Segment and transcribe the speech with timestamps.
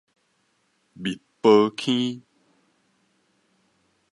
[0.95, 2.23] 密婆坑